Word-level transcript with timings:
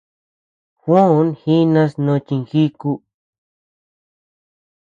Juó 0.81 1.03
jinas 1.39 1.91
no 2.05 2.13
chinjíku. 2.27 2.91